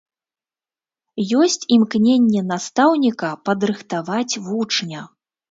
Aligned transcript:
Ёсць 1.41 1.57
імкненне 1.77 2.41
настаўніка 2.53 3.29
падрыхтаваць 3.51 4.39
вучня. 4.49 5.07